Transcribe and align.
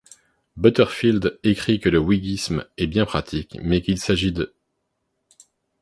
Butterfield 0.57 1.37
écrit 1.43 1.79
que 1.79 1.87
le 1.87 1.99
whiggisme 1.99 2.65
est 2.77 2.87
bien 2.87 3.05
pratique 3.05 3.59
mais 3.61 3.81
qu'il 3.83 3.99
s'agit 3.99 4.31
d'. 4.31 4.51